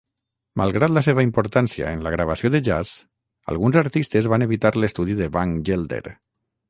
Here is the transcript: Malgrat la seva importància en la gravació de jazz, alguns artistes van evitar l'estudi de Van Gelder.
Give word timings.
Malgrat 0.59 0.93
la 0.93 1.03
seva 1.07 1.25
importància 1.25 1.91
en 1.97 2.01
la 2.07 2.13
gravació 2.15 2.51
de 2.55 2.61
jazz, 2.69 2.95
alguns 3.53 3.77
artistes 3.83 4.31
van 4.35 4.47
evitar 4.47 4.73
l'estudi 4.79 5.19
de 5.21 5.29
Van 5.37 5.53
Gelder. 5.71 6.03